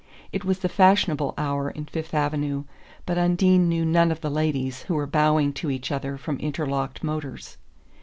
It 0.33 0.43
was 0.43 0.57
the 0.57 0.67
fashionable 0.67 1.35
hour 1.37 1.69
in 1.69 1.85
Fifth 1.85 2.15
Avenue, 2.15 2.63
but 3.05 3.19
Undine 3.19 3.69
knew 3.69 3.85
none 3.85 4.11
of 4.11 4.21
the 4.21 4.31
ladies 4.31 4.81
who 4.81 4.95
were 4.95 5.05
bowing 5.05 5.53
to 5.53 5.69
each 5.69 5.91
other 5.91 6.17
from 6.17 6.37
interlocked 6.39 7.03
motors. 7.03 7.57